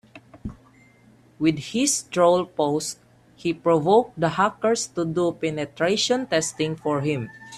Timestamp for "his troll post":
1.59-2.97